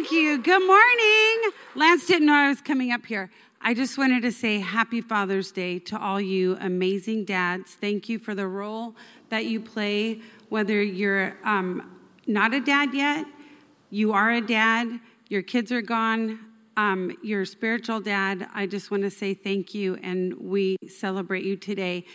[0.00, 0.38] Thank you.
[0.38, 1.50] Good morning.
[1.74, 3.30] Lance didn't know I was coming up here.
[3.60, 7.72] I just wanted to say happy Father's Day to all you amazing dads.
[7.72, 8.96] Thank you for the role
[9.28, 13.26] that you play, whether you're um, not a dad yet,
[13.90, 14.88] you are a dad,
[15.28, 16.38] your kids are gone,
[16.78, 18.48] um, your spiritual dad.
[18.54, 22.06] I just want to say thank you, and we celebrate you today.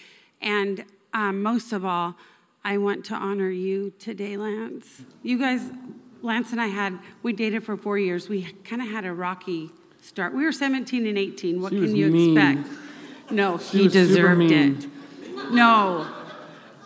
[0.41, 0.83] And
[1.13, 2.15] um, most of all,
[2.63, 5.03] I want to honor you today, Lance.
[5.21, 5.69] You guys,
[6.21, 8.29] Lance and I had, we dated for four years.
[8.29, 9.69] We kind of had a rocky
[10.01, 10.33] start.
[10.33, 11.61] We were 17 and 18.
[11.61, 12.37] What She can you mean.
[12.37, 13.31] expect?
[13.31, 14.87] No, She he deserved it.
[15.51, 16.07] No,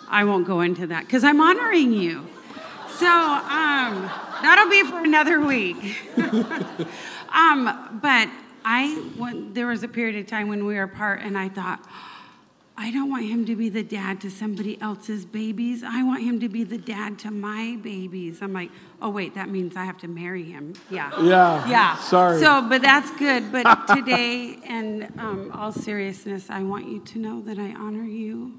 [0.07, 2.27] I won't go into that because I'm honoring you.
[2.97, 4.09] So um,
[4.41, 5.77] that'll be for another week.
[7.33, 8.29] um, but
[8.65, 11.85] I, when, there was a period of time when we were apart, and I thought,
[12.81, 15.83] I don't want him to be the dad to somebody else's babies.
[15.83, 18.41] I want him to be the dad to my babies.
[18.41, 20.75] I'm like, oh wait, that means I have to marry him.
[20.89, 21.11] Yeah.
[21.21, 21.67] Yeah.
[21.67, 21.97] Yeah.
[21.97, 22.39] Sorry.
[22.39, 23.51] So, but that's good.
[23.51, 28.57] But today, and um, all seriousness, I want you to know that I honor you,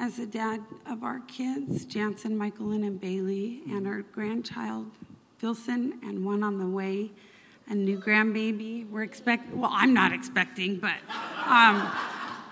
[0.00, 4.90] as a dad of our kids, Jansen, Michaelin, and Bailey, and our grandchild,
[5.38, 7.12] Filson, and one on the way,
[7.68, 8.90] a new grandbaby.
[8.90, 9.54] We're expect.
[9.54, 10.96] Well, I'm not expecting, but.
[11.46, 11.92] Um,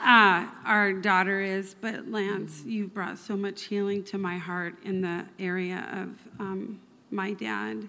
[0.05, 5.01] uh, our daughter is, but Lance, you've brought so much healing to my heart in
[5.01, 6.79] the area of um,
[7.11, 7.89] my dad.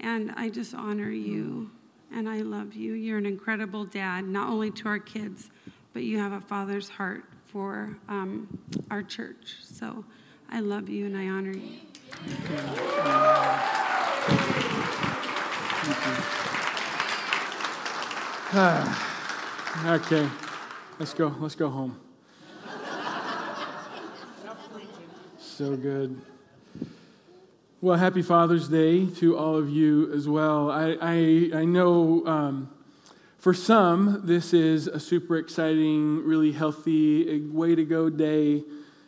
[0.00, 1.70] And I just honor you
[2.10, 2.94] and I love you.
[2.94, 5.50] You're an incredible dad, not only to our kids,
[5.92, 8.58] but you have a father's heart for um,
[8.90, 9.56] our church.
[9.62, 10.06] So
[10.48, 11.78] I love you and I honor you.
[19.86, 20.28] Okay.
[21.02, 21.34] Let's go.
[21.40, 21.98] Let's go home.
[25.40, 26.22] So good.
[27.80, 30.70] Well, happy Father's Day to all of you as well.
[30.70, 32.70] I, I, I know um,
[33.36, 38.62] for some, this is a super exciting, really healthy, way to go day.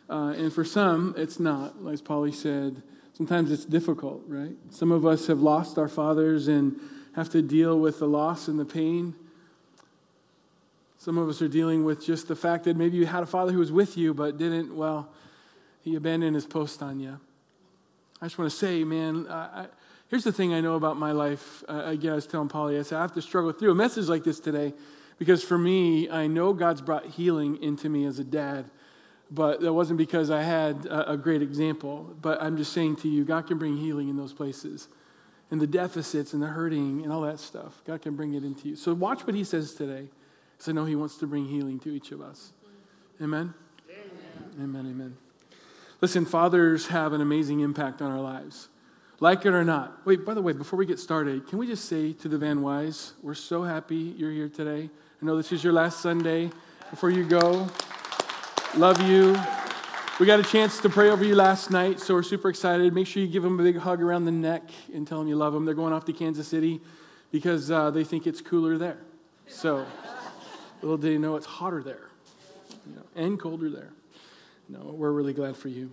[0.09, 1.75] Uh, and for some, it's not.
[1.89, 2.83] As Polly said,
[3.13, 4.57] sometimes it's difficult, right?
[4.69, 6.77] Some of us have lost our fathers and
[7.13, 9.15] have to deal with the loss and the pain.
[11.05, 13.51] Some of us are dealing with just the fact that maybe you had a father
[13.51, 15.07] who was with you but didn't, well,
[15.83, 17.19] he abandoned his post on you.
[18.19, 19.67] I just want to say, man, I,
[20.07, 21.63] here's the thing I know about my life.
[21.69, 24.07] Uh, again, I was telling Polly, I said, I have to struggle through a message
[24.07, 24.73] like this today
[25.19, 28.65] because for me, I know God's brought healing into me as a dad,
[29.29, 32.15] but that wasn't because I had a, a great example.
[32.19, 34.87] But I'm just saying to you, God can bring healing in those places.
[35.51, 38.69] And the deficits and the hurting and all that stuff, God can bring it into
[38.69, 38.75] you.
[38.75, 40.07] So watch what he says today.
[40.69, 42.53] I know He wants to bring healing to each of us.
[43.21, 43.53] Amen?
[43.89, 44.91] Amen, amen.
[44.91, 45.17] amen.
[46.01, 48.69] Listen, fathers have an amazing impact on our lives.
[49.19, 50.05] Like it or not.
[50.05, 52.61] Wait, by the way, before we get started, can we just say to the Van
[52.61, 54.89] Wise, we're so happy you're here today.
[55.21, 56.51] I know this is your last Sunday
[56.89, 57.67] before you go.
[58.75, 59.37] Love you.
[60.19, 62.93] We got a chance to pray over you last night, so we're super excited.
[62.93, 65.37] Make sure you give them a big hug around the neck and tell them you
[65.37, 65.63] love them.
[65.63, 66.81] They're going off to Kansas City
[67.31, 68.97] because uh, they think it's cooler there.
[69.47, 69.85] So.
[70.85, 72.09] Little did you know it's hotter there
[72.87, 73.89] you know, and colder there.
[74.69, 75.91] No, we're really glad for you.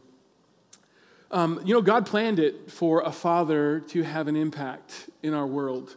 [1.30, 5.46] Um, you know, God planned it for a father to have an impact in our
[5.46, 5.96] world.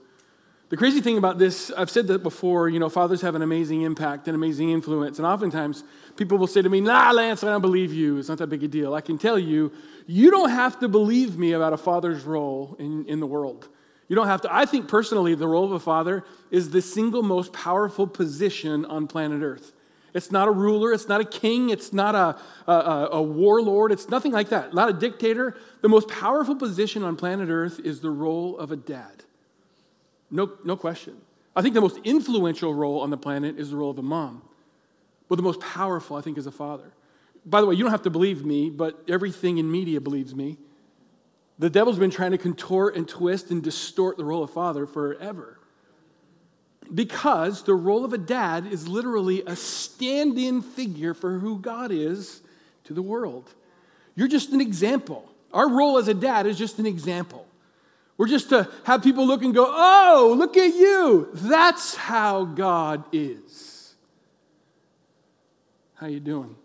[0.69, 3.81] The crazy thing about this, I've said that before, you know, fathers have an amazing
[3.81, 5.19] impact an amazing influence.
[5.19, 5.84] And oftentimes
[6.16, 8.17] people will say to me, Nah, Lance, I don't believe you.
[8.17, 8.94] It's not that big a deal.
[8.94, 9.73] I can tell you,
[10.07, 13.67] you don't have to believe me about a father's role in, in the world.
[14.07, 14.53] You don't have to.
[14.53, 19.07] I think personally, the role of a father is the single most powerful position on
[19.07, 19.71] planet Earth.
[20.13, 24.07] It's not a ruler, it's not a king, it's not a, a, a, warlord, it's
[24.07, 25.57] nothing like that, not a dictator.
[25.81, 29.23] The most powerful position on planet Earth is the role of a dad.
[30.31, 31.17] No, no question.
[31.53, 34.41] I think the most influential role on the planet is the role of a mom.
[35.27, 36.93] But the most powerful, I think, is a father.
[37.45, 40.57] By the way, you don't have to believe me, but everything in media believes me.
[41.57, 45.57] The devil's been trying to contort and twist and distort the role of father forever.
[46.93, 51.91] Because the role of a dad is literally a stand in figure for who God
[51.91, 52.41] is
[52.84, 53.49] to the world.
[54.16, 55.28] You're just an example.
[55.53, 57.47] Our role as a dad is just an example.
[58.17, 61.29] We're just to have people look and go, oh, look at you.
[61.34, 63.96] That's how God is.
[65.96, 66.55] How you doing?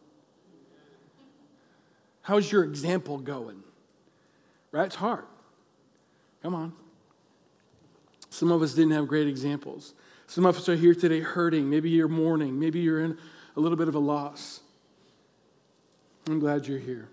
[2.23, 3.63] How's your example going?
[4.73, 4.87] Right?
[4.87, 5.25] It's hard.
[6.43, 6.73] Come on.
[8.31, 9.95] Some of us didn't have great examples.
[10.27, 11.69] Some of us are here today hurting.
[11.69, 12.59] Maybe you're mourning.
[12.59, 13.19] Maybe you're in
[13.57, 14.61] a little bit of a loss.
[16.29, 17.09] I'm glad you're here.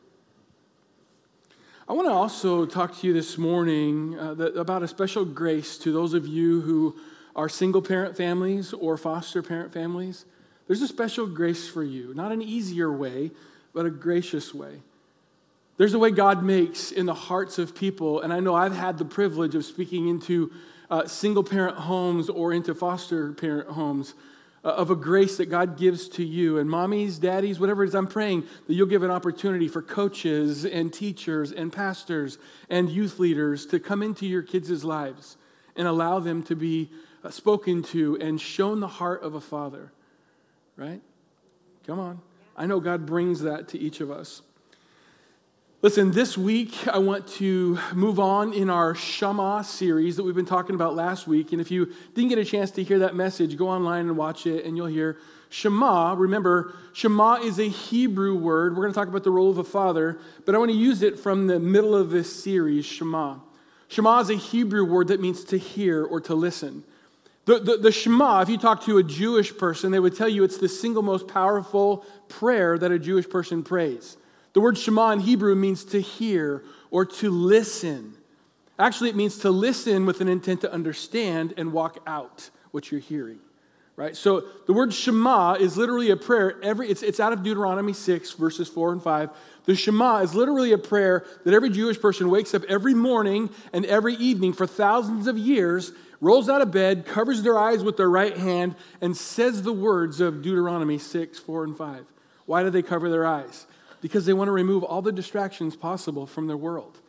[1.89, 5.77] I want to also talk to you this morning uh, that, about a special grace
[5.79, 6.95] to those of you who
[7.35, 10.25] are single parent families or foster parent families.
[10.67, 13.31] There's a special grace for you, not an easier way,
[13.73, 14.81] but a gracious way.
[15.77, 18.97] There's a way God makes in the hearts of people, and I know I've had
[18.97, 20.51] the privilege of speaking into
[20.89, 24.15] uh, single parent homes or into foster parent homes
[24.65, 26.57] uh, of a grace that God gives to you.
[26.57, 30.65] And mommies, daddies, whatever it is, I'm praying that you'll give an opportunity for coaches
[30.65, 32.39] and teachers and pastors
[32.69, 35.37] and youth leaders to come into your kids' lives
[35.75, 36.89] and allow them to be
[37.23, 39.91] uh, spoken to and shown the heart of a father.
[40.75, 41.01] Right?
[41.85, 42.19] Come on.
[42.55, 44.41] I know God brings that to each of us.
[45.83, 50.43] Listen, this week I want to move on in our Shema series that we've been
[50.43, 51.51] talking about last week.
[51.51, 54.47] And if you didn't get a chance to hear that message, go online and watch
[54.47, 55.17] it, and you'll hear
[55.49, 56.15] Shema.
[56.15, 58.75] Remember, Shema is a Hebrew word.
[58.75, 61.03] We're going to talk about the role of a father, but I want to use
[61.03, 63.35] it from the middle of this series, Shema.
[63.87, 66.85] Shema is a Hebrew word that means to hear or to listen.
[67.45, 70.43] The, the, the, Shema, if you talk to a Jewish person, they would tell you
[70.43, 74.17] it's the single most powerful prayer that a Jewish person prays.
[74.57, 78.17] The word Shema in Hebrew means to hear or to listen.
[78.79, 82.99] Actually, it means to listen with an intent to understand and walk out what you're
[82.99, 83.37] hearing.
[83.95, 84.17] Right?
[84.17, 86.59] So the word Shema is literally a prayer.
[86.63, 89.29] Every, it's, it's out of Deuteronomy 6, verses 4 and 5.
[89.65, 93.85] The Shema is literally a prayer that every Jewish person wakes up every morning and
[93.85, 98.09] every evening for thousands of years, rolls out of bed, covers their eyes with their
[98.09, 102.05] right hand, and says the words of Deuteronomy 6, 4, and 5.
[102.47, 103.66] Why do they cover their eyes?
[104.01, 106.99] Because they want to remove all the distractions possible from their world.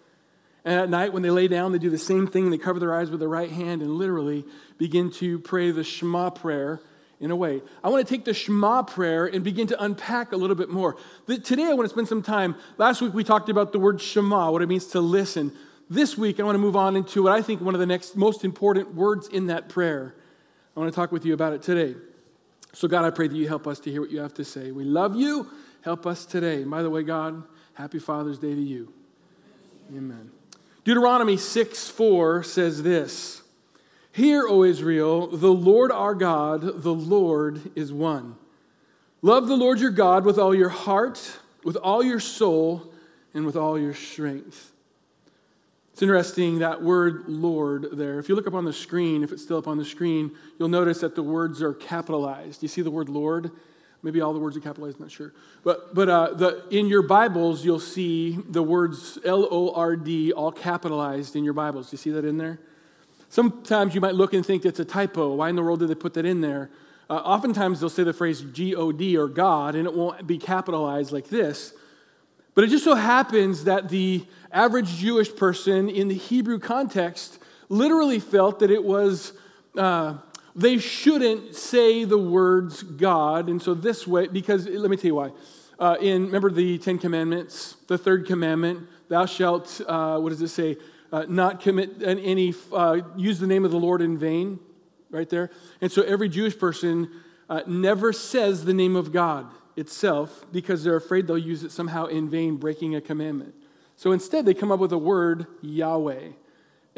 [0.65, 2.51] And at night, when they lay down, they do the same thing.
[2.51, 4.45] They cover their eyes with their right hand and literally
[4.77, 6.81] begin to pray the Shema prayer
[7.21, 7.63] in a way.
[7.83, 10.97] I want to take the Shema prayer and begin to unpack a little bit more.
[11.27, 12.55] Today, I want to spend some time.
[12.77, 15.53] Last week, we talked about the word Shema, what it means to listen.
[15.91, 18.15] This week, I want to move on into what I think one of the next
[18.15, 20.15] most important words in that prayer.
[20.77, 21.99] I want to talk with you about it today.
[22.75, 24.71] So, God, I pray that you help us to hear what you have to say.
[24.71, 25.49] We love you.
[25.83, 26.63] Help us today.
[26.63, 27.43] And by the way, God,
[27.75, 28.93] happy Father's Day to you.
[29.91, 30.31] Amen.
[30.85, 33.43] Deuteronomy 6 4 says this
[34.13, 38.37] Hear, O Israel, the Lord our God, the Lord is one.
[39.23, 42.93] Love the Lord your God with all your heart, with all your soul,
[43.35, 44.73] and with all your strength.
[45.93, 48.21] It's interesting that word Lord there.
[48.21, 50.69] If you look up on the screen, if it's still up on the screen, you'll
[50.69, 52.63] notice that the words are capitalized.
[52.63, 53.51] You see the word Lord?
[54.01, 55.33] Maybe all the words are capitalized, not sure.
[55.65, 60.33] But, but uh, the, in your Bibles, you'll see the words L O R D
[60.33, 61.91] all capitalized in your Bibles.
[61.91, 62.61] Do you see that in there?
[63.29, 65.35] Sometimes you might look and think that's a typo.
[65.35, 66.71] Why in the world did they put that in there?
[67.11, 70.39] Uh, oftentimes they'll say the phrase G O D or God, and it won't be
[70.39, 71.75] capitalized like this.
[72.55, 78.21] But it just so happens that the average Jewish person in the Hebrew context literally
[78.21, 79.33] felt that it was.
[79.77, 80.19] Uh,
[80.59, 83.49] they shouldn't say the words God.
[83.49, 85.31] And so this way, because let me tell you why.
[85.79, 90.49] Uh, in remember the Ten Commandments, the third commandment, thou shalt, uh, what does it
[90.49, 90.77] say?
[91.13, 94.59] Uh, not commit any, uh, use the name of the Lord in vain,
[95.11, 95.51] right there.
[95.81, 97.09] And so every Jewish person
[97.49, 99.47] uh, never says the name of God
[99.77, 103.55] itself because they're afraid they'll use it somehow in vain, breaking a commandment.
[103.95, 106.31] So instead, they come up with the word Yahweh.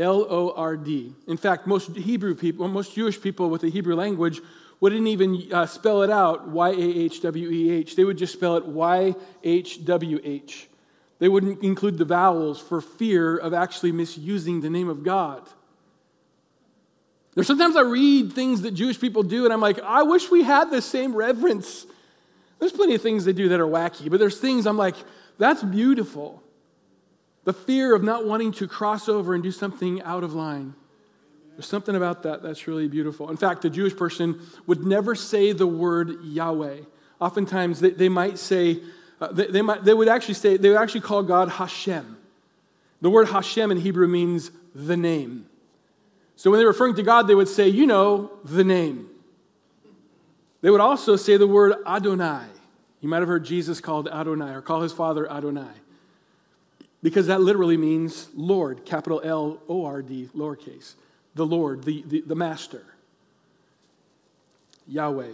[0.01, 1.15] L O R D.
[1.29, 4.41] In fact, most Hebrew people, most Jewish people with the Hebrew language
[4.81, 7.97] wouldn't even uh, spell it out Y A H W E H.
[7.97, 10.69] They would just spell it Y H W H.
[11.19, 15.47] They wouldn't include the vowels for fear of actually misusing the name of God.
[17.35, 20.43] There's sometimes I read things that Jewish people do, and I'm like, I wish we
[20.43, 21.87] had the same reverence.
[22.59, 24.97] There's plenty of things they do that are wacky, but there's things I'm like,
[25.39, 26.43] that's beautiful.
[27.45, 30.75] The fear of not wanting to cross over and do something out of line.
[31.53, 33.31] There's something about that that's really beautiful.
[33.31, 36.79] In fact, the Jewish person would never say the word Yahweh.
[37.21, 38.81] Oftentimes, they, they might say,
[39.21, 42.17] uh, they, they, might, they would actually say, they would actually call God Hashem.
[43.03, 45.47] The word Hashem in Hebrew means the name.
[46.37, 49.09] So when they're referring to God, they would say, you know, the name.
[50.63, 52.47] They would also say the word Adonai.
[53.01, 55.69] You might have heard Jesus called Adonai or call his father Adonai
[57.03, 60.95] because that literally means Lord, capital L O R D, lowercase.
[61.35, 62.85] The Lord, the, the, the Master.
[64.89, 65.33] Yahweh.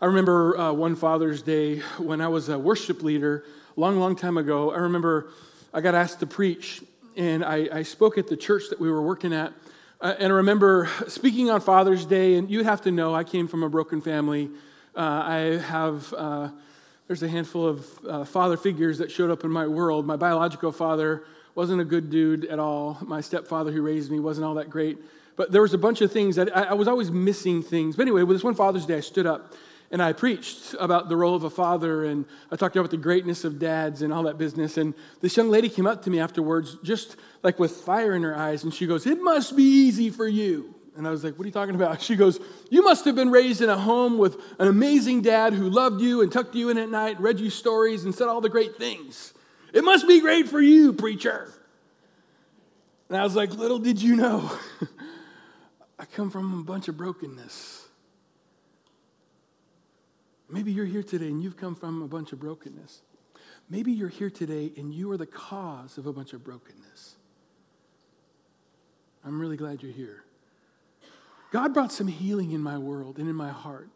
[0.00, 3.44] I remember uh, one Father's Day when I was a worship leader
[3.76, 4.70] long, long time ago.
[4.70, 5.30] I remember
[5.72, 6.82] I got asked to preach,
[7.16, 9.52] and I, I spoke at the church that we were working at.
[10.00, 13.48] Uh, and I remember speaking on Father's Day, and you have to know I came
[13.48, 14.50] from a broken family.
[14.94, 16.50] Uh, I have uh,
[17.06, 20.06] there's a handful of uh, father figures that showed up in my world.
[20.06, 22.98] My biological father wasn't a good dude at all.
[23.02, 24.98] My stepfather who raised me wasn't all that great.
[25.36, 27.96] But there was a bunch of things that I, I was always missing things.
[27.96, 29.52] But anyway, with this one Father's Day, I stood up
[29.90, 33.44] and I preached about the role of a father and I talked about the greatness
[33.44, 34.78] of dads and all that business.
[34.78, 38.36] And this young lady came up to me afterwards, just like with fire in her
[38.36, 40.74] eyes, and she goes, It must be easy for you.
[40.96, 42.00] And I was like, What are you talking about?
[42.02, 42.38] She goes,
[42.70, 46.22] You must have been raised in a home with an amazing dad who loved you
[46.22, 49.34] and tucked you in at night, read you stories, and said all the great things.
[49.72, 51.52] It must be great for you, preacher.
[53.08, 54.50] And I was like, Little did you know,
[55.98, 57.88] I come from a bunch of brokenness.
[60.48, 63.00] Maybe you're here today and you've come from a bunch of brokenness.
[63.68, 67.14] Maybe you're here today and you are the cause of a bunch of brokenness.
[69.24, 70.23] I'm really glad you're here.
[71.54, 73.88] God brought some healing in my world and in my heart.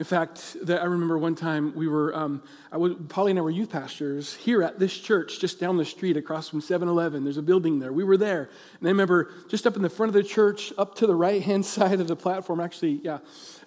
[0.00, 3.42] In fact, that I remember one time we were, um, I was, Polly and I
[3.42, 7.22] were youth pastors here at this church, just down the street across from 7 Eleven.
[7.22, 7.92] There's a building there.
[7.92, 8.50] We were there.
[8.80, 11.40] And I remember just up in the front of the church, up to the right
[11.40, 13.18] hand side of the platform, actually, yeah.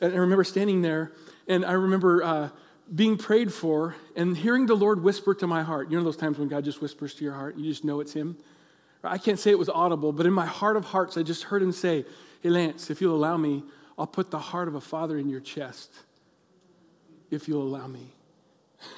[0.02, 1.14] And I remember standing there,
[1.48, 2.50] and I remember uh,
[2.94, 5.90] being prayed for and hearing the Lord whisper to my heart.
[5.90, 8.12] You know those times when God just whispers to your heart, you just know it's
[8.12, 8.36] Him?
[9.06, 11.62] I can't say it was audible, but in my heart of hearts, I just heard
[11.62, 12.06] Him say,
[12.42, 13.64] Hey, Lance, if you'll allow me,
[13.98, 15.92] I'll put the heart of a father in your chest.
[17.32, 18.12] If you'll allow me.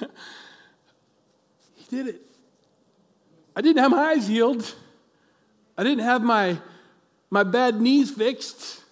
[1.76, 2.22] he did it.
[3.56, 4.74] I didn't have my eyes healed.
[5.76, 6.58] I didn't have my,
[7.30, 8.82] my bad knees fixed,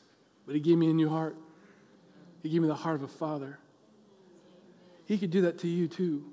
[0.46, 1.36] but he gave me a new heart.
[2.42, 3.58] He gave me the heart of a father.
[5.06, 6.24] He could do that to you too.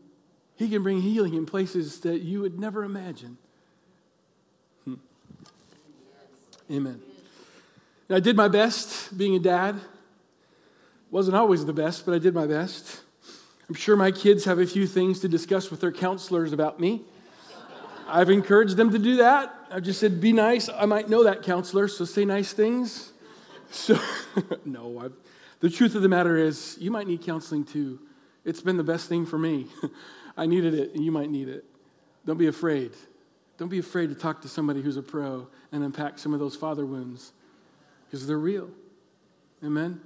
[0.56, 3.38] He can bring healing in places that you would never imagine.
[4.86, 4.96] Hmm.
[6.74, 7.00] Amen.
[8.10, 9.80] And I did my best being a dad.
[11.12, 13.02] Wasn't always the best, but I did my best.
[13.70, 17.04] I'm sure my kids have a few things to discuss with their counselors about me.
[18.08, 19.54] I've encouraged them to do that.
[19.72, 20.68] I've just said, be nice.
[20.68, 23.14] I might know that counselor, so say nice things.
[23.70, 24.00] So,
[24.66, 25.14] no, I've,
[25.60, 28.00] the truth of the matter is, you might need counseling too.
[28.46, 29.68] It's been the best thing for me.
[30.38, 31.66] I needed it, and you might need it.
[32.26, 32.94] Don't be afraid.
[33.58, 36.56] Don't be afraid to talk to somebody who's a pro and unpack some of those
[36.56, 37.32] father wounds
[38.06, 38.70] because they're real.
[39.64, 40.02] Amen?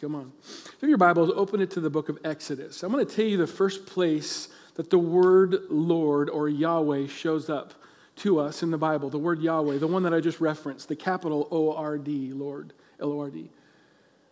[0.00, 0.32] Come on.
[0.80, 2.82] If your Bibles, open it to the book of Exodus.
[2.82, 7.50] I'm going to tell you the first place that the word Lord or Yahweh shows
[7.50, 7.74] up
[8.16, 9.10] to us in the Bible.
[9.10, 12.72] The word Yahweh, the one that I just referenced, the capital O R D, Lord,
[13.00, 13.50] L O R D.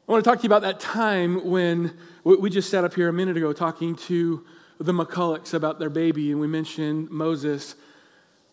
[0.09, 3.09] I want to talk to you about that time when we just sat up here
[3.09, 4.45] a minute ago talking to
[4.79, 7.75] the McCullochs about their baby, and we mentioned Moses.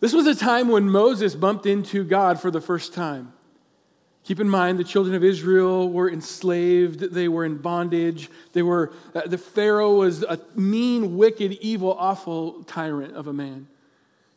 [0.04, 3.32] This was a time when Moses bumped into God for the first time.
[4.26, 7.00] Keep in mind, the children of Israel were enslaved.
[7.00, 8.30] They were in bondage.
[8.52, 13.70] They were, uh, the Pharaoh was a mean, wicked, evil, awful tyrant of a man.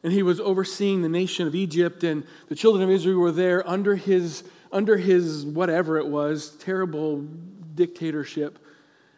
[0.04, 3.68] And he was overseeing the nation of Egypt, and the children of Israel were there
[3.68, 7.26] under his, under his whatever it was, terrible
[7.74, 8.60] dictatorship.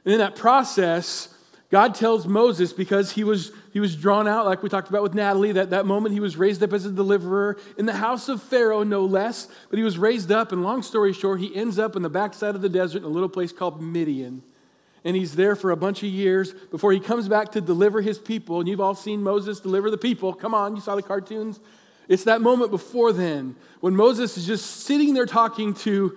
[0.06, 1.28] And in that process,
[1.70, 5.12] God tells Moses, because he was, he was drawn out, like we talked about with
[5.12, 8.42] Natalie, that that moment he was raised up as a deliverer in the house of
[8.42, 9.48] Pharaoh, no less.
[9.68, 12.54] But he was raised up, and long story short, he ends up in the backside
[12.54, 14.42] of the desert in a little place called Midian.
[15.04, 18.18] And he's there for a bunch of years before he comes back to deliver his
[18.18, 18.60] people.
[18.60, 20.32] And you've all seen Moses deliver the people.
[20.32, 21.60] Come on, you saw the cartoons?
[22.08, 26.16] It's that moment before then when Moses is just sitting there talking to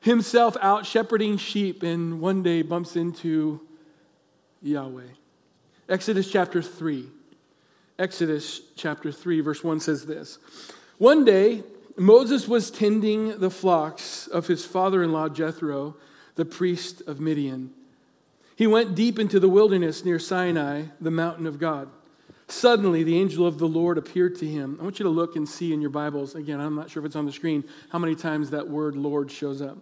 [0.00, 3.60] himself out shepherding sheep, and one day bumps into
[4.62, 5.02] Yahweh.
[5.88, 7.08] Exodus chapter 3.
[7.98, 10.38] Exodus chapter 3, verse 1 says this
[10.98, 11.62] One day,
[11.96, 15.96] Moses was tending the flocks of his father in law Jethro,
[16.36, 17.70] the priest of Midian.
[18.56, 21.88] He went deep into the wilderness near Sinai, the mountain of God.
[22.48, 24.76] Suddenly, the angel of the Lord appeared to him.
[24.80, 27.06] I want you to look and see in your Bibles, again, I'm not sure if
[27.06, 29.78] it's on the screen, how many times that word Lord shows up.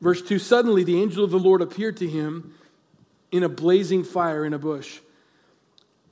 [0.00, 2.54] Verse 2 Suddenly, the angel of the Lord appeared to him
[3.32, 5.00] in a blazing fire in a bush.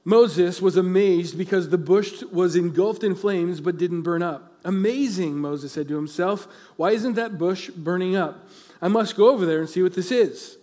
[0.05, 4.55] Moses was amazed because the bush was engulfed in flames but didn't burn up.
[4.65, 6.49] Amazing, Moses said to himself.
[6.77, 8.49] Why isn't that bush burning up?
[8.81, 10.57] I must go over there and see what this is.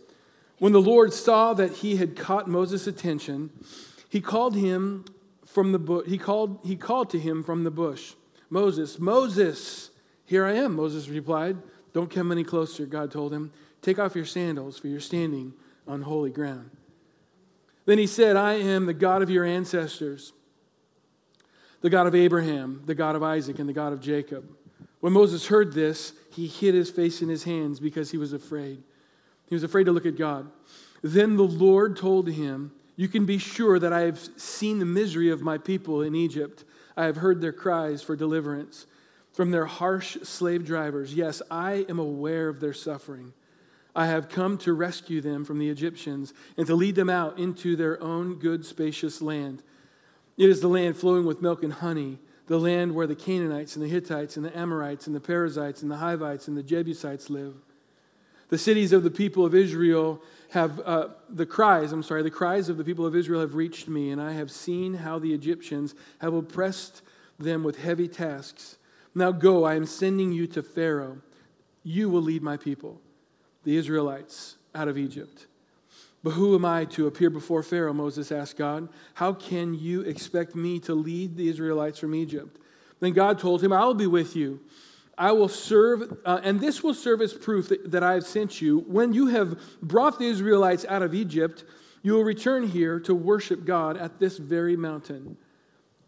[0.57, 3.51] When the Lord saw that he had caught Moses' attention,
[4.09, 5.05] he called him
[5.45, 6.07] from the bush.
[6.07, 8.13] He called, he called to him from the bush.
[8.49, 9.91] Moses, Moses,
[10.25, 11.57] here I am, Moses replied.
[11.93, 13.51] Don't come any closer, God told him.
[13.81, 15.53] Take off your sandals, for you're standing
[15.87, 16.69] on holy ground.
[17.85, 20.33] Then he said, I am the God of your ancestors,
[21.81, 24.49] the God of Abraham, the God of Isaac, and the God of Jacob.
[25.01, 28.81] When Moses heard this, he hid his face in his hands because he was afraid.
[29.47, 30.49] He was afraid to look at God.
[31.03, 35.29] Then the Lord told him, You can be sure that I have seen the misery
[35.29, 36.63] of my people in Egypt.
[36.97, 38.87] I have heard their cries for deliverance
[39.33, 41.13] from their harsh slave drivers.
[41.13, 43.33] Yes, I am aware of their suffering.
[43.95, 47.75] I have come to rescue them from the Egyptians and to lead them out into
[47.75, 49.63] their own good, spacious land.
[50.37, 53.83] It is the land flowing with milk and honey, the land where the Canaanites and
[53.83, 57.55] the Hittites and the Amorites and the Perizzites and the Hivites and the Jebusites live.
[58.49, 62.69] The cities of the people of Israel have, uh, the cries, I'm sorry, the cries
[62.69, 65.95] of the people of Israel have reached me, and I have seen how the Egyptians
[66.19, 67.01] have oppressed
[67.39, 68.77] them with heavy tasks.
[69.15, 71.17] Now go, I am sending you to Pharaoh.
[71.83, 73.01] You will lead my people,
[73.65, 75.47] the Israelites, out of Egypt.
[76.23, 77.93] But who am I to appear before Pharaoh?
[77.93, 78.89] Moses asked God.
[79.13, 82.57] How can you expect me to lead the Israelites from Egypt?
[82.99, 84.59] Then God told him, I will be with you.
[85.17, 88.61] I will serve, uh, and this will serve as proof that, that I have sent
[88.61, 88.79] you.
[88.87, 91.63] When you have brought the Israelites out of Egypt,
[92.01, 95.37] you will return here to worship God at this very mountain.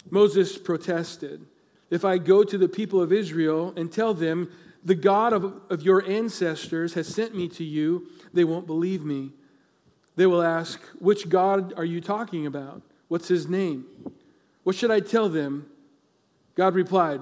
[0.09, 1.45] Moses protested.
[1.89, 4.51] If I go to the people of Israel and tell them,
[4.84, 9.31] the God of, of your ancestors has sent me to you, they won't believe me.
[10.15, 12.81] They will ask, Which God are you talking about?
[13.07, 13.86] What's his name?
[14.63, 15.67] What should I tell them?
[16.55, 17.22] God replied,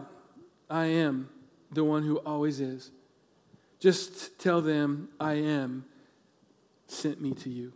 [0.70, 1.30] I am
[1.72, 2.92] the one who always is.
[3.80, 5.86] Just tell them, I am
[6.88, 7.74] sent me to you.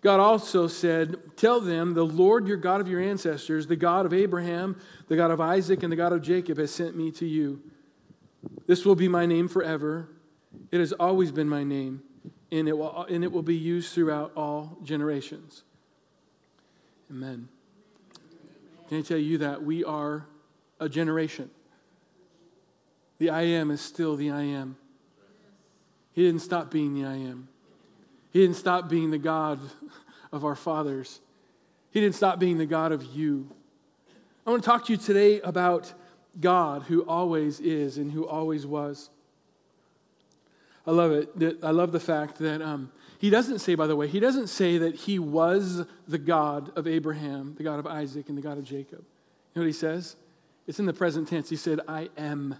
[0.00, 4.12] God also said, Tell them, the Lord your God of your ancestors, the God of
[4.12, 4.76] Abraham,
[5.08, 7.60] the God of Isaac, and the God of Jacob has sent me to you.
[8.72, 10.08] This will be my name forever.
[10.70, 12.02] It has always been my name
[12.50, 15.62] and it will, and it will be used throughout all generations.
[17.10, 17.48] Amen.
[18.88, 20.24] Can I tell you that we are
[20.80, 21.50] a generation?
[23.18, 24.78] The I am is still the I am.
[26.14, 27.48] He didn't stop being the I am.
[28.30, 29.60] He didn't stop being the God
[30.32, 31.20] of our fathers.
[31.90, 33.50] He didn't stop being the God of you.
[34.46, 35.92] I want to talk to you today about
[36.40, 39.10] God who always is and who always was.
[40.86, 41.58] I love it.
[41.62, 44.78] I love the fact that um, he doesn't say, by the way, he doesn't say
[44.78, 48.64] that he was the God of Abraham, the God of Isaac, and the God of
[48.64, 48.98] Jacob.
[48.98, 50.16] You know what he says?
[50.66, 51.48] It's in the present tense.
[51.48, 52.56] He said, I am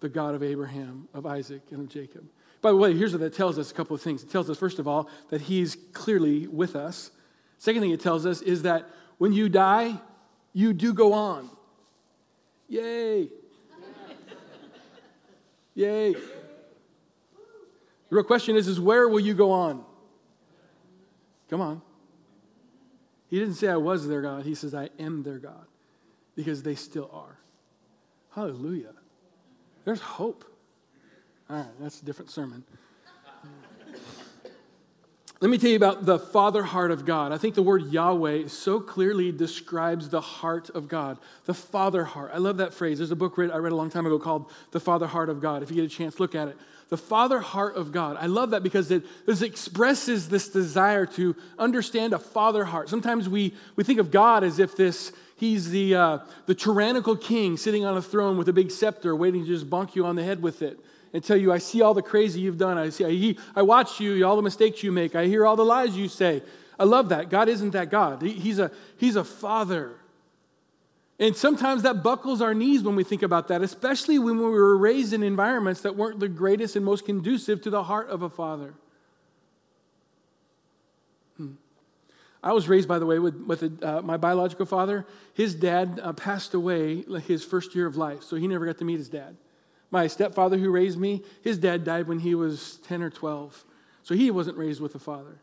[0.00, 2.26] the God of Abraham, of Isaac, and of Jacob.
[2.60, 4.22] By the way, here's what that tells us a couple of things.
[4.22, 7.10] It tells us, first of all, that he's clearly with us.
[7.58, 9.98] Second thing it tells us is that when you die,
[10.52, 11.50] you do go on.
[12.68, 13.28] Yay!
[15.74, 16.12] Yay!
[16.12, 16.20] The
[18.10, 19.84] real question is, is where will you go on?
[21.50, 21.82] Come on.
[23.28, 24.44] He didn't say I was their God.
[24.44, 25.66] He says I am their God
[26.34, 27.38] because they still are.
[28.30, 28.92] Hallelujah.
[29.84, 30.44] There's hope.
[31.48, 32.64] All right, that's a different sermon.
[35.40, 37.30] Let me tell you about the father heart of God.
[37.30, 41.18] I think the word Yahweh so clearly describes the heart of God.
[41.44, 42.30] The father heart.
[42.32, 42.98] I love that phrase.
[42.98, 45.62] There's a book I read a long time ago called The Father Heart of God.
[45.62, 46.56] If you get a chance, look at it
[46.88, 48.16] the father heart of God.
[48.18, 52.88] I love that because it, it expresses this desire to understand a father heart.
[52.88, 57.56] Sometimes we, we think of God as if this, he's the, uh, the tyrannical king
[57.56, 60.22] sitting on a throne with a big scepter waiting to just bonk you on the
[60.22, 60.78] head with it
[61.16, 62.76] and tell you, I see all the crazy you've done.
[62.76, 65.14] I, see, I, I watch you, all the mistakes you make.
[65.16, 66.42] I hear all the lies you say.
[66.78, 67.30] I love that.
[67.30, 68.20] God isn't that God.
[68.20, 69.94] He, he's, a, he's a father.
[71.18, 74.76] And sometimes that buckles our knees when we think about that, especially when we were
[74.76, 78.28] raised in environments that weren't the greatest and most conducive to the heart of a
[78.28, 78.74] father.
[81.38, 81.52] Hmm.
[82.42, 85.06] I was raised, by the way, with, with a, uh, my biological father.
[85.32, 88.84] His dad uh, passed away his first year of life, so he never got to
[88.84, 89.34] meet his dad.
[89.90, 93.64] My stepfather, who raised me, his dad died when he was 10 or 12,
[94.02, 95.38] so he wasn't raised with a father.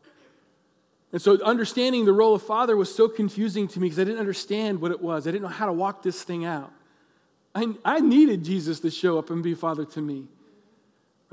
[1.12, 4.20] And so understanding the role of father was so confusing to me because I didn't
[4.20, 5.28] understand what it was.
[5.28, 6.72] I didn't know how to walk this thing out.
[7.54, 10.26] I, I needed Jesus to show up and be father to me.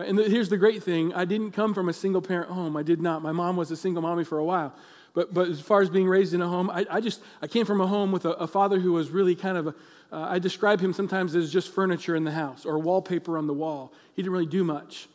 [0.00, 2.76] And the, here's the great thing I didn't come from a single parent home.
[2.76, 3.22] I did not.
[3.22, 4.74] My mom was a single mommy for a while.
[5.12, 7.66] But, but as far as being raised in a home, I, I just I came
[7.66, 9.74] from a home with a, a father who was really kind of, a,
[10.12, 13.52] uh, I describe him sometimes as just furniture in the house or wallpaper on the
[13.52, 13.92] wall.
[14.14, 15.08] He didn't really do much.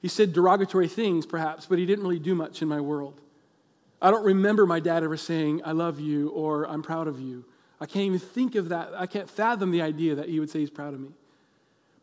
[0.00, 3.20] He said derogatory things, perhaps, but he didn't really do much in my world.
[4.00, 7.44] I don't remember my dad ever saying, I love you or I'm proud of you.
[7.80, 8.92] I can't even think of that.
[8.96, 11.08] I can't fathom the idea that he would say he's proud of me.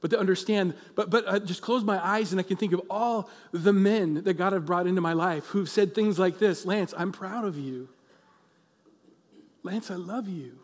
[0.01, 2.81] But to understand, but, but I just close my eyes and I can think of
[2.89, 6.65] all the men that God have brought into my life who've said things like this
[6.65, 7.89] Lance, I'm proud of you.
[9.63, 10.57] Lance, I love you.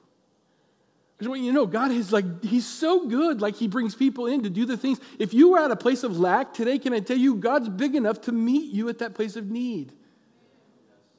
[1.19, 3.41] I just want you to know, God is like, He's so good.
[3.41, 4.99] Like, He brings people in to do the things.
[5.19, 7.95] If you were at a place of lack today, can I tell you, God's big
[7.95, 9.91] enough to meet you at that place of need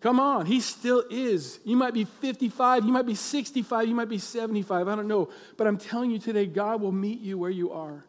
[0.06, 1.58] Come on, he still is.
[1.64, 5.30] You might be 55, you might be 65, you might be 75, I don't know.
[5.56, 8.04] But I'm telling you today, God will meet you where you are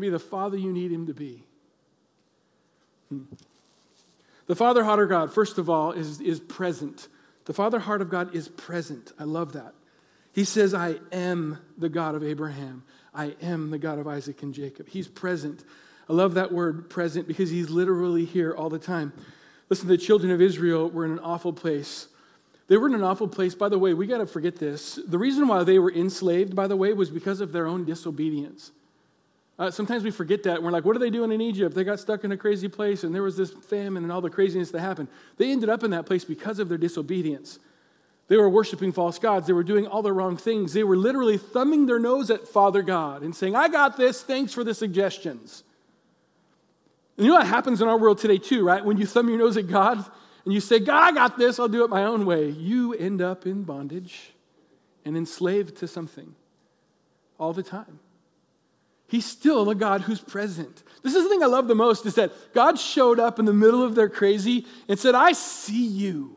[0.00, 1.44] and be the father you need him to be.
[3.10, 3.24] Hmm.
[4.46, 7.08] The father heart of God, first of all, is, is present.
[7.44, 9.12] The father heart of God is present.
[9.18, 9.74] I love that.
[10.32, 12.82] He says, I am the God of Abraham.
[13.14, 14.88] I am the God of Isaac and Jacob.
[14.88, 15.64] He's present.
[16.08, 19.12] I love that word present because he's literally here all the time.
[19.68, 22.08] Listen, the children of Israel were in an awful place.
[22.68, 23.54] They were in an awful place.
[23.54, 24.98] By the way, we got to forget this.
[25.06, 28.70] The reason why they were enslaved, by the way, was because of their own disobedience.
[29.60, 30.62] Uh, sometimes we forget that.
[30.62, 31.74] We're like, what are they doing in Egypt?
[31.74, 34.30] They got stuck in a crazy place and there was this famine and all the
[34.30, 35.08] craziness that happened.
[35.36, 37.58] They ended up in that place because of their disobedience.
[38.28, 39.46] They were worshiping false gods.
[39.46, 40.72] They were doing all the wrong things.
[40.72, 44.22] They were literally thumbing their nose at Father God and saying, I got this.
[44.22, 45.62] Thanks for the suggestions.
[47.18, 48.82] And you know what happens in our world today, too, right?
[48.82, 50.02] When you thumb your nose at God
[50.46, 53.20] and you say, God, I got this, I'll do it my own way, you end
[53.20, 54.32] up in bondage
[55.04, 56.34] and enslaved to something
[57.38, 57.98] all the time.
[59.10, 60.84] He's still a God who's present.
[61.02, 63.52] This is the thing I love the most is that God showed up in the
[63.52, 66.36] middle of their crazy and said, I see you.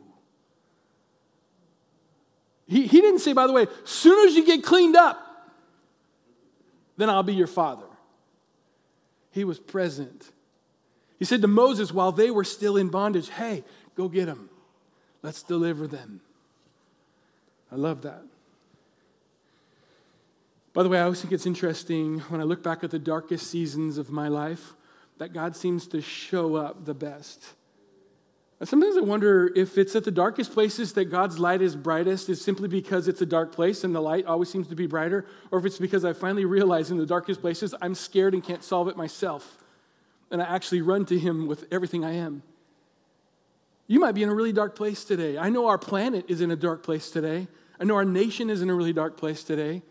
[2.66, 5.20] He, he didn't say, by the way, soon as you get cleaned up,
[6.98, 7.86] then I'll be your father.
[9.30, 10.32] He was present.
[11.20, 14.50] He said to Moses while they were still in bondage, Hey, go get them.
[15.22, 16.22] Let's deliver them.
[17.72, 18.24] I love that.
[20.74, 23.48] By the way, I always think it's interesting when I look back at the darkest
[23.48, 24.74] seasons of my life
[25.20, 27.54] that God seems to show up the best.
[28.64, 32.42] sometimes I wonder if it's at the darkest places that God's light is brightest is
[32.42, 35.60] simply because it's a dark place and the light always seems to be brighter, or
[35.60, 38.88] if it's because I finally realize in the darkest places I'm scared and can't solve
[38.88, 39.60] it myself
[40.34, 42.42] and I actually run to Him with everything I am.
[43.86, 45.38] You might be in a really dark place today.
[45.38, 47.48] I know our planet is in a dark place today.
[47.80, 49.84] I know our nation is in a really dark place today.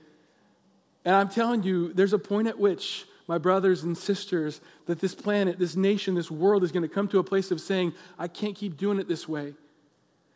[1.04, 5.14] And I'm telling you, there's a point at which, my brothers and sisters, that this
[5.14, 8.28] planet, this nation, this world is going to come to a place of saying, I
[8.28, 9.54] can't keep doing it this way.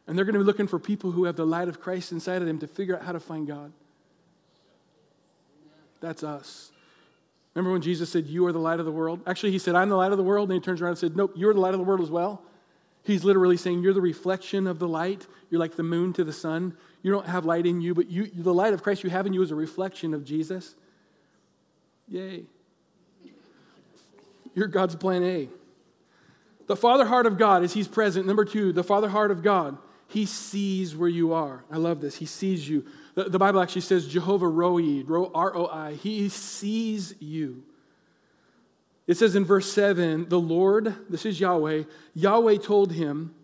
[0.07, 2.40] And they're going to be looking for people who have the light of Christ inside
[2.42, 3.72] of them to figure out how to find God.
[6.00, 6.70] That's us.
[7.55, 9.20] Remember when Jesus said, You are the light of the world?
[9.26, 10.50] Actually, he said, I'm the light of the world.
[10.50, 12.42] And he turns around and said, Nope, you're the light of the world as well.
[13.06, 15.26] He's literally saying, You're the reflection of the light.
[15.48, 16.76] You're like the moon to the sun.
[17.02, 19.32] You don't have light in you, but you, the light of Christ you have in
[19.32, 20.74] you is a reflection of Jesus.
[22.08, 22.42] Yay.
[24.54, 25.48] You're God's plan A.
[26.66, 28.26] The Father heart of God is He's present.
[28.26, 31.64] Number two, the Father heart of God, He sees where you are.
[31.70, 32.16] I love this.
[32.16, 32.86] He sees you.
[33.14, 35.94] The, the Bible actually says Jehovah Roi, R O I.
[35.94, 37.62] He sees you.
[39.06, 43.34] It says in verse 7 the Lord, this is Yahweh, Yahweh told him,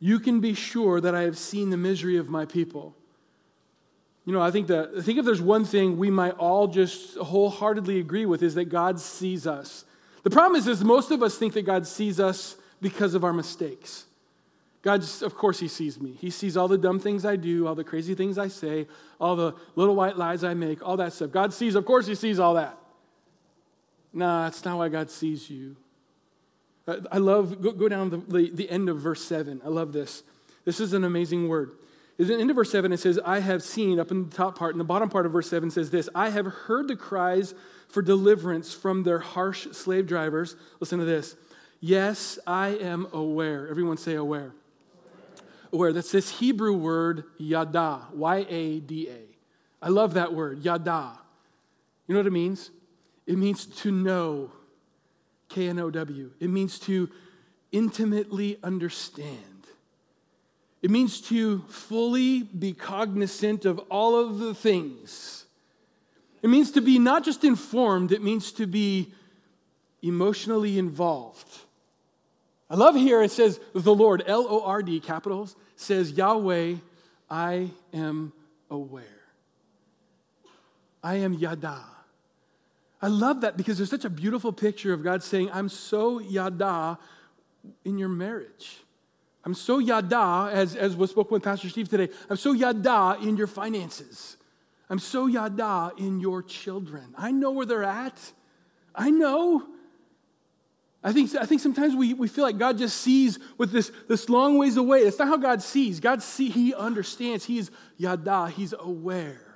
[0.00, 2.94] You can be sure that I have seen the misery of my people.
[4.24, 7.16] You know, I think that I think if there's one thing we might all just
[7.16, 9.84] wholeheartedly agree with is that God sees us.
[10.22, 13.32] The problem is, is most of us think that God sees us because of our
[13.32, 14.04] mistakes.
[14.82, 16.12] God, of course, He sees me.
[16.20, 18.86] He sees all the dumb things I do, all the crazy things I say,
[19.20, 21.30] all the little white lies I make, all that stuff.
[21.30, 22.76] God sees, of course, He sees all that.
[24.12, 25.76] Nah, that's not why God sees you.
[27.12, 29.60] I love, go, go down the, the, the end of verse 7.
[29.62, 30.22] I love this.
[30.64, 31.72] This is an amazing word.
[32.18, 34.58] In the end of verse 7, it says, I have seen, up in the top
[34.58, 37.54] part, And the bottom part of verse 7 says this I have heard the cries
[37.88, 40.56] for deliverance from their harsh slave drivers.
[40.80, 41.36] Listen to this.
[41.80, 43.68] Yes, I am aware.
[43.68, 44.52] Everyone say aware
[45.72, 45.92] aware.
[45.92, 49.84] That's this Hebrew word yada, Y A D A.
[49.84, 51.18] I love that word, yada.
[52.06, 52.70] You know what it means?
[53.28, 54.50] It means to know,
[55.50, 56.30] K N O W.
[56.40, 57.10] It means to
[57.70, 59.66] intimately understand.
[60.80, 65.44] It means to fully be cognizant of all of the things.
[66.40, 69.12] It means to be not just informed, it means to be
[70.00, 71.48] emotionally involved.
[72.70, 76.76] I love here it says the Lord, L O R D, capitals, says, Yahweh,
[77.28, 78.32] I am
[78.70, 79.04] aware.
[81.02, 81.97] I am Yada.
[83.00, 86.98] I love that because there's such a beautiful picture of God saying, I'm so Yada
[87.84, 88.78] in your marriage.
[89.44, 93.36] I'm so Yada, as, as was spoken with Pastor Steve today, I'm so Yada in
[93.36, 94.36] your finances.
[94.90, 97.14] I'm so Yada in your children.
[97.16, 98.18] I know where they're at.
[98.94, 99.64] I know.
[101.02, 104.28] I think, I think sometimes we, we feel like God just sees with this, this
[104.28, 105.04] long ways away.
[105.04, 106.00] That's not how God sees.
[106.00, 107.44] God see, He understands.
[107.44, 109.47] He's yada, He's aware.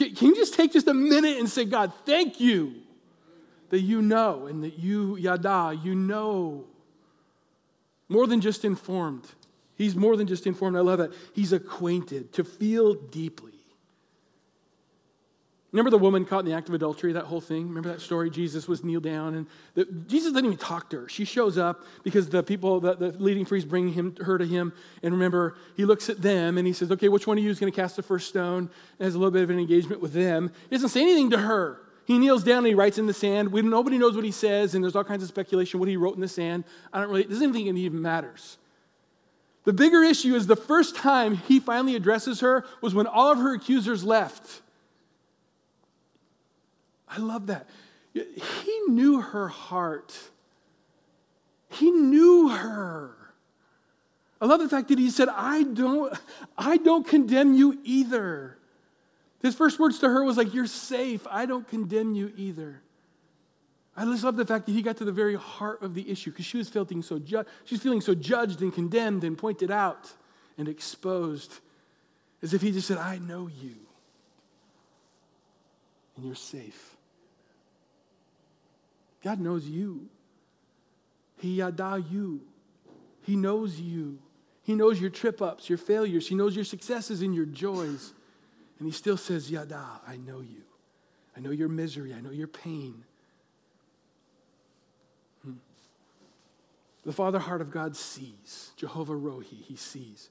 [0.00, 2.76] Can, can you just take just a minute and say, God, thank you
[3.68, 6.64] that you know and that you, yada, you know.
[8.08, 9.26] more than just informed.
[9.74, 10.78] He's more than just informed.
[10.78, 11.12] I love that.
[11.34, 13.52] He's acquainted, to feel deeply.
[15.72, 17.68] Remember the woman caught in the act of adultery, that whole thing?
[17.68, 18.28] Remember that story?
[18.28, 21.08] Jesus was kneeled down, and the, Jesus didn't even talk to her.
[21.08, 24.72] She shows up because the people, the, the leading priests, bring him, her to him.
[25.04, 27.60] And remember, he looks at them and he says, Okay, which one of you is
[27.60, 28.68] going to cast the first stone?
[28.98, 30.50] And has a little bit of an engagement with them.
[30.68, 31.80] He doesn't say anything to her.
[32.04, 33.52] He kneels down and he writes in the sand.
[33.52, 36.16] We, nobody knows what he says, and there's all kinds of speculation what he wrote
[36.16, 36.64] in the sand.
[36.92, 38.58] I don't really, doesn't think it even matters.
[39.62, 43.38] The bigger issue is the first time he finally addresses her was when all of
[43.38, 44.62] her accusers left.
[47.10, 47.68] I love that.
[48.12, 50.16] He knew her heart.
[51.68, 53.16] He knew her.
[54.40, 56.16] I love the fact that he said, I don't,
[56.56, 58.56] I don't condemn you either.
[59.42, 61.26] His first words to her was like, You're safe.
[61.30, 62.82] I don't condemn you either.
[63.96, 66.30] I just love the fact that he got to the very heart of the issue
[66.30, 69.70] because she was feeling so ju- she was feeling so judged and condemned and pointed
[69.70, 70.10] out
[70.56, 71.58] and exposed,
[72.42, 73.76] as if he just said, "I know you,
[76.16, 76.96] and you're safe."
[79.22, 80.08] God knows you.
[81.36, 82.40] He yada you.
[83.22, 84.18] He knows you.
[84.62, 86.28] He knows your trip ups, your failures.
[86.28, 88.12] He knows your successes and your joys.
[88.78, 90.62] And he still says, Yada, I know you.
[91.36, 92.14] I know your misery.
[92.14, 93.04] I know your pain.
[95.44, 95.54] Hmm.
[97.04, 98.70] The Father heart of God sees.
[98.76, 100.30] Jehovah Rohi, he sees.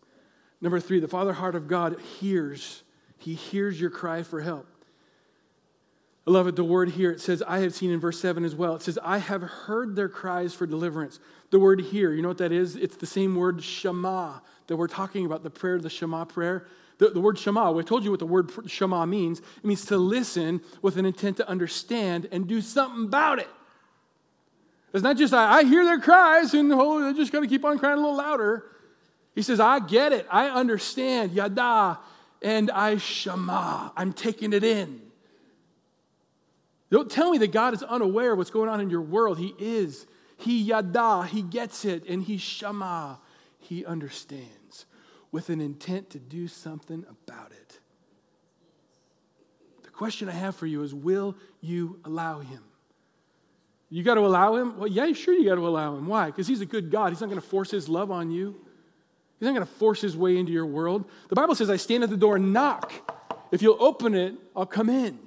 [0.62, 2.84] Number three, the Father heart of God hears.
[3.17, 4.67] He hears your cry for help.
[6.29, 6.55] It.
[6.55, 8.75] The word here, it says, I have seen in verse 7 as well.
[8.75, 11.19] It says, I have heard their cries for deliverance.
[11.49, 12.75] The word here, you know what that is?
[12.75, 16.67] It's the same word Shema that we're talking about, the prayer, the Shema prayer.
[16.99, 19.39] The, the word Shema, we told you what the word Shema means.
[19.39, 23.49] It means to listen with an intent to understand and do something about it.
[24.93, 27.65] It's not just, I, I hear their cries and oh, they're just going to keep
[27.65, 28.65] on crying a little louder.
[29.33, 30.27] He says, I get it.
[30.29, 31.31] I understand.
[31.31, 31.99] Yada.
[32.41, 33.89] And I Shema.
[33.95, 35.08] I'm taking it in.
[36.91, 39.38] Don't tell me that God is unaware of what's going on in your world.
[39.38, 40.08] He is.
[40.38, 43.19] He yada, he gets it, and he shama,
[43.60, 44.86] he understands
[45.32, 47.80] with an intent to do something about it.
[49.84, 52.63] The question I have for you is will you allow him?
[53.89, 54.78] You got to allow him?
[54.78, 56.08] Well, yeah, sure you got to allow him.
[56.08, 56.28] Why?
[56.28, 57.12] Because he's a good God.
[57.12, 58.56] He's not going to force his love on you.
[59.39, 61.06] He's not going to force his way into your world.
[61.30, 62.93] The Bible says, I stand at the door and knock.
[63.52, 65.17] If you'll open it, I'll come in.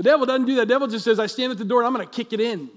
[0.00, 0.62] The devil doesn't do that.
[0.62, 2.40] The devil just says, I stand at the door and I'm going to kick it
[2.40, 2.70] in.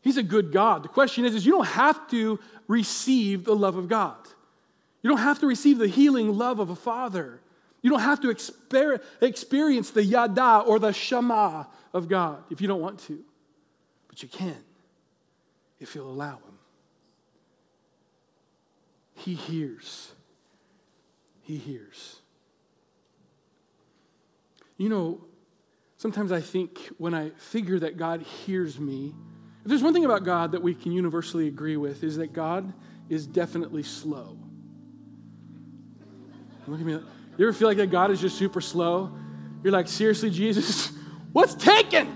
[0.00, 0.84] He's a good God.
[0.84, 4.14] The question is, is you don't have to receive the love of God.
[5.02, 7.40] You don't have to receive the healing love of a father.
[7.82, 12.68] You don't have to exper- experience the yada or the shama of God if you
[12.68, 13.18] don't want to.
[14.06, 14.62] But you can
[15.80, 16.58] if you'll allow Him.
[19.16, 20.12] He hears.
[21.42, 22.20] He hears.
[24.76, 25.24] You know,
[25.96, 29.14] sometimes I think when I figure that God hears me,
[29.64, 32.72] if there's one thing about God that we can universally agree with, is that God
[33.08, 34.38] is definitely slow.
[36.66, 36.92] Look at me.
[36.92, 39.12] You ever feel like that God is just super slow?
[39.62, 40.92] You're like, seriously, Jesus,
[41.32, 42.06] what's taken?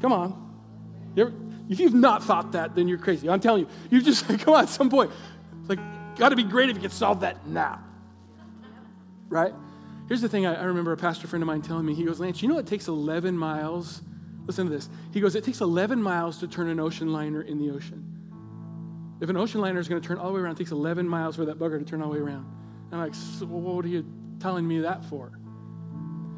[0.00, 0.40] Come on.
[1.14, 1.34] You ever,
[1.68, 3.28] if you've not thought that, then you're crazy.
[3.28, 5.10] I'm telling you, you just come on at some point.
[5.60, 5.78] It's like,
[6.16, 7.82] got to be great if you can solve that now.
[9.28, 9.54] Right?
[10.08, 11.94] Here's the thing I, I remember a pastor friend of mine telling me.
[11.94, 14.02] He goes, Lance, you know it takes 11 miles?
[14.46, 14.88] Listen to this.
[15.12, 18.10] He goes, it takes 11 miles to turn an ocean liner in the ocean.
[19.20, 21.08] If an ocean liner is going to turn all the way around, it takes 11
[21.08, 22.46] miles for that bugger to turn all the way around.
[22.92, 24.04] I'm like, so what are you
[24.40, 25.32] telling me that for?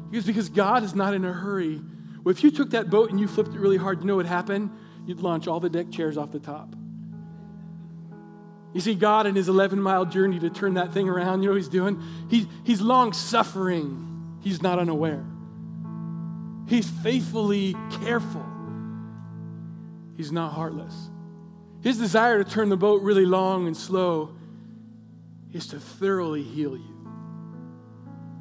[0.09, 1.81] He goes, because God is not in a hurry.
[2.23, 4.25] Well, if you took that boat and you flipped it really hard, you know what
[4.25, 4.71] happened?
[5.05, 6.73] You'd launch all the deck chairs off the top.
[8.77, 11.53] You see, God in his 11 mile journey to turn that thing around, you know
[11.53, 11.99] what he's doing?
[12.29, 15.25] He, he's long suffering, he's not unaware.
[16.67, 18.45] He's faithfully careful,
[20.15, 20.93] he's not heartless.
[21.81, 24.35] His desire to turn the boat really long and slow
[25.53, 27.09] is to thoroughly heal you,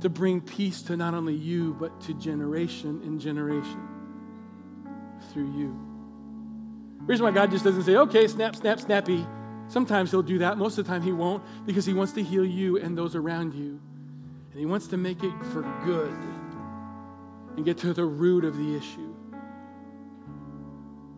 [0.02, 3.88] to bring peace to not only you, but to generation and generation
[5.32, 5.74] through you.
[7.06, 9.26] Reason why God just doesn't say, okay, snap, snap, snappy.
[9.68, 10.58] Sometimes he'll do that.
[10.58, 13.54] Most of the time he won't because he wants to heal you and those around
[13.54, 13.80] you.
[14.50, 16.16] And he wants to make it for good
[17.56, 19.14] and get to the root of the issue.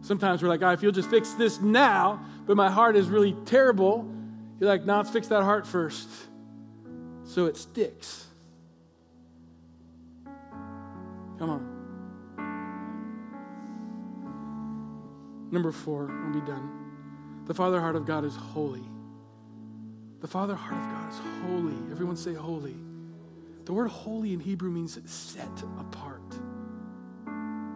[0.00, 3.36] Sometimes we're like, oh, if you'll just fix this now, but my heart is really
[3.44, 4.08] terrible.
[4.58, 6.08] You're like, no, let's fix that heart first
[7.24, 8.26] so it sticks.
[11.38, 11.74] Come on.
[15.50, 16.87] Number four, I'll be done.
[17.48, 18.84] The Father heart of God is holy.
[20.20, 21.90] The Father heart of God is holy.
[21.90, 22.76] Everyone say holy.
[23.64, 25.48] The word holy in Hebrew means set
[25.80, 26.20] apart.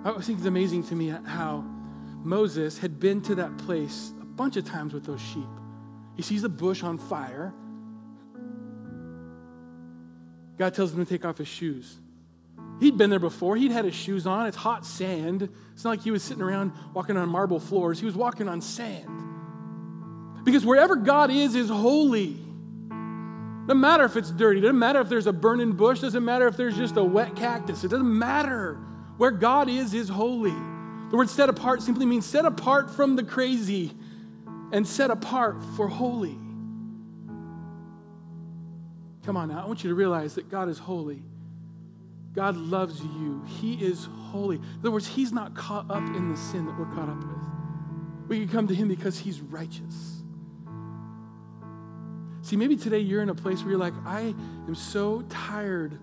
[0.04, 1.64] I think it's amazing to me how
[2.22, 5.48] Moses had been to that place a bunch of times with those sheep.
[6.16, 7.54] He sees a bush on fire.
[10.58, 11.98] God tells him to take off his shoes.
[12.78, 13.56] He'd been there before.
[13.56, 14.46] He'd had his shoes on.
[14.46, 15.48] It's hot sand.
[15.72, 17.98] It's not like he was sitting around walking on marble floors.
[17.98, 19.31] He was walking on sand.
[20.44, 22.36] Because wherever God is, is holy.
[23.66, 24.60] Doesn't matter if it's dirty.
[24.60, 26.00] Doesn't matter if there's a burning bush.
[26.00, 27.84] Doesn't matter if there's just a wet cactus.
[27.84, 28.74] It doesn't matter.
[29.18, 30.54] Where God is, is holy.
[31.10, 33.92] The word set apart simply means set apart from the crazy
[34.72, 36.38] and set apart for holy.
[39.24, 39.62] Come on now.
[39.62, 41.22] I want you to realize that God is holy.
[42.34, 43.44] God loves you.
[43.46, 44.56] He is holy.
[44.56, 48.28] In other words, He's not caught up in the sin that we're caught up with.
[48.28, 50.21] We can come to Him because He's righteous.
[52.42, 54.34] See, maybe today you're in a place where you're like, I
[54.66, 55.98] am so tired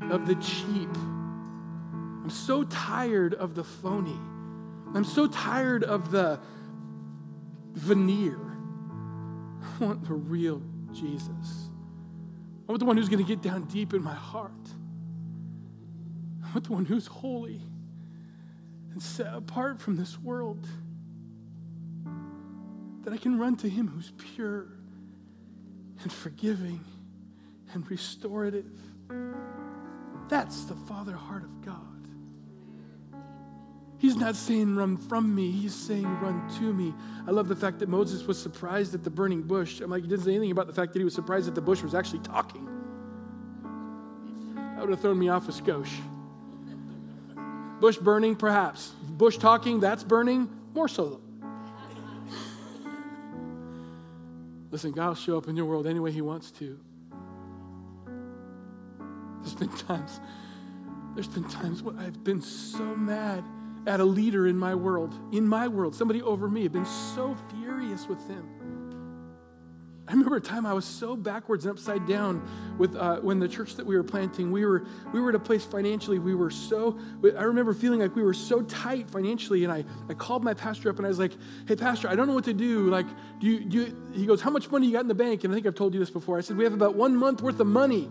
[0.00, 0.94] of the cheap.
[0.94, 4.18] I'm so tired of the phony.
[4.94, 6.38] I'm so tired of the
[7.72, 8.38] veneer.
[9.80, 11.68] I want the real Jesus.
[12.68, 14.52] I want the one who's going to get down deep in my heart.
[16.44, 17.60] I want the one who's holy
[18.92, 20.66] and set apart from this world.
[23.02, 24.68] That I can run to him who's pure
[26.02, 26.84] and forgiving
[27.72, 28.66] and restorative.
[30.28, 31.84] That's the Father heart of God.
[33.98, 36.94] He's not saying run from me, he's saying run to me.
[37.26, 39.80] I love the fact that Moses was surprised at the burning bush.
[39.80, 41.60] I'm like, he didn't say anything about the fact that he was surprised that the
[41.60, 42.64] bush was actually talking.
[44.54, 45.90] That would have thrown me off a skosh.
[47.80, 48.92] Bush burning, perhaps.
[49.08, 51.20] Bush talking, that's burning, more so.
[54.78, 56.78] Listen, God will show up in your world any way He wants to.
[59.40, 60.20] There's been times,
[61.16, 63.42] there's been times when I've been so mad
[63.88, 66.64] at a leader in my world, in my world, somebody over me.
[66.64, 68.48] I've been so furious with them.
[70.08, 72.42] I remember a time I was so backwards and upside down
[72.78, 75.38] with uh, when the church that we were planting, we were we were at a
[75.38, 76.18] place financially.
[76.18, 76.98] We were so.
[77.36, 80.88] I remember feeling like we were so tight financially, and I, I called my pastor
[80.88, 81.32] up and I was like,
[81.66, 82.88] "Hey, pastor, I don't know what to do.
[82.88, 83.06] Like,
[83.38, 85.52] do you, do you, He goes, "How much money you got in the bank?" And
[85.52, 86.38] I think I've told you this before.
[86.38, 88.10] I said, "We have about one month worth of money."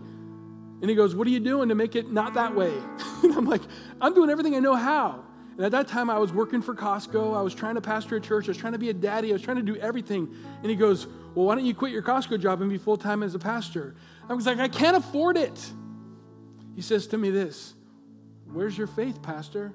[0.80, 2.72] And he goes, "What are you doing to make it not that way?"
[3.24, 3.62] and I'm like,
[4.00, 5.24] "I'm doing everything I know how."
[5.58, 7.36] And at that time, I was working for Costco.
[7.36, 8.46] I was trying to pastor a church.
[8.46, 9.30] I was trying to be a daddy.
[9.30, 10.32] I was trying to do everything.
[10.62, 13.24] And he goes, Well, why don't you quit your Costco job and be full time
[13.24, 13.96] as a pastor?
[14.28, 15.72] I was like, I can't afford it.
[16.76, 17.74] He says to me this
[18.52, 19.74] Where's your faith, Pastor?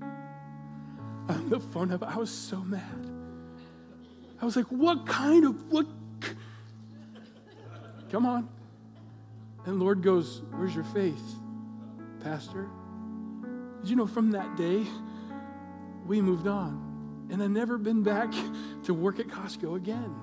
[0.00, 2.82] On the phone, I was so mad.
[4.40, 5.86] I was like, What kind of, what?
[8.10, 8.48] Come on.
[9.66, 11.34] And Lord goes, Where's your faith,
[12.22, 12.70] Pastor?
[13.84, 14.86] You know from that day,
[16.06, 17.28] we moved on?
[17.30, 18.32] And I've never been back
[18.84, 20.14] to work at Costco again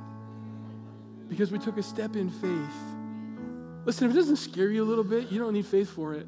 [1.30, 3.86] because we took a step in faith.
[3.86, 6.28] Listen, if it doesn't scare you a little bit, you don't need faith for it.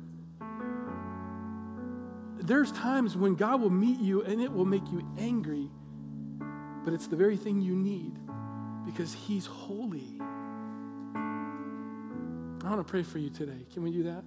[2.40, 5.70] There's times when God will meet you and it will make you angry,
[6.84, 8.18] but it's the very thing you need
[8.86, 10.20] because He's holy.
[12.64, 13.66] I want to pray for you today.
[13.74, 14.24] Can we do that?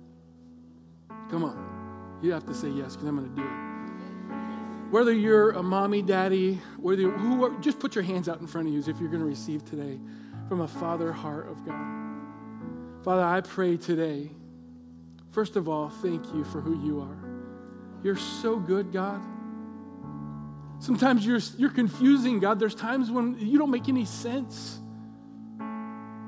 [1.30, 1.75] Come on.
[2.22, 4.92] You have to say yes because I'm going to do it.
[4.92, 8.46] Whether you're a mommy, daddy, whether you, who are, just put your hands out in
[8.46, 9.98] front of you as if you're going to receive today
[10.48, 11.96] from a father heart of God.
[13.02, 14.30] Father, I pray today,
[15.32, 17.18] first of all, thank you for who you are.
[18.02, 19.20] You're so good, God.
[20.78, 22.60] Sometimes you're, you're confusing, God.
[22.60, 24.80] There's times when you don't make any sense.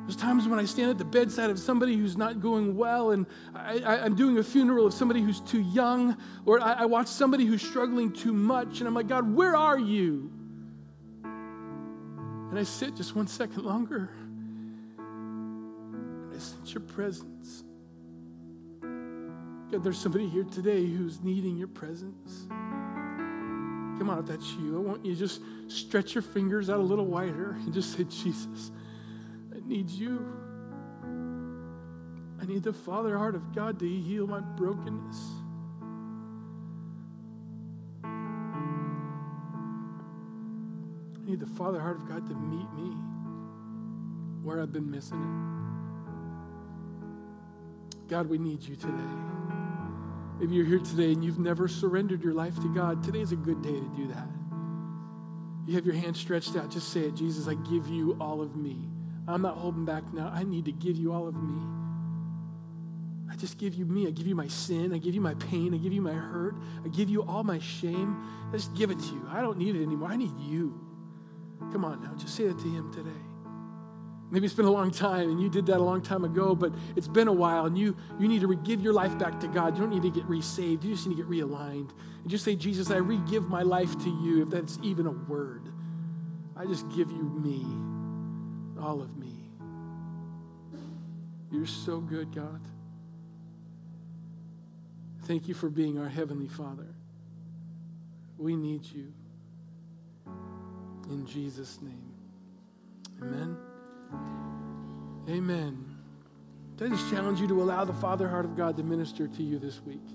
[0.08, 3.26] There's times when I stand at the bedside of somebody who's not going well, and
[3.54, 6.16] I, am doing a funeral of somebody who's too young,
[6.46, 9.78] or I, I watch somebody who's struggling too much, and I'm like, God, where are
[9.78, 10.32] you?
[11.24, 14.08] And I sit just one second longer,
[14.96, 17.64] and I sense your presence.
[18.80, 22.46] God, there's somebody here today who's needing your presence.
[22.48, 26.82] Come on, if that's you, I want you to just stretch your fingers out a
[26.82, 28.70] little wider and just say, Jesus
[29.68, 30.24] needs you.
[32.40, 35.18] I need the Father heart of God to heal my brokenness.
[41.16, 42.96] I need the Father heart of God to meet me
[44.42, 45.28] where I've been missing it.
[48.08, 48.94] God, we need you today.
[50.40, 53.36] If you're here today and you've never surrendered your life to God, today is a
[53.36, 54.28] good day to do that.
[55.66, 56.70] You have your hand stretched out.
[56.70, 58.88] Just say it Jesus, I give you all of me.
[59.28, 60.32] I'm not holding back now.
[60.34, 61.62] I need to give you all of me.
[63.30, 64.06] I just give you me.
[64.06, 64.94] I give you my sin.
[64.94, 65.74] I give you my pain.
[65.74, 66.54] I give you my hurt.
[66.84, 68.16] I give you all my shame.
[68.50, 69.28] I just give it to you.
[69.30, 70.08] I don't need it anymore.
[70.08, 70.88] I need you.
[71.72, 73.10] Come on now, just say that to him today.
[74.30, 76.72] Maybe it's been a long time and you did that a long time ago, but
[76.96, 79.74] it's been a while and you, you need to give your life back to God.
[79.74, 80.84] You don't need to get resaved.
[80.84, 81.90] You just need to get realigned.
[82.22, 85.10] And just say, Jesus, I re give my life to you, if that's even a
[85.10, 85.62] word.
[86.56, 87.64] I just give you me,
[88.78, 89.32] all of me.
[91.50, 92.60] You're so good, God.
[95.24, 96.86] Thank you for being our Heavenly Father.
[98.38, 99.12] We need you.
[101.10, 102.12] In Jesus' name.
[103.22, 103.56] Amen.
[105.28, 105.84] Amen.
[106.80, 109.58] I just challenge you to allow the Father heart of God to minister to you
[109.58, 110.06] this week.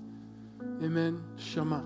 [0.82, 1.22] Amen.
[1.36, 1.82] Shema.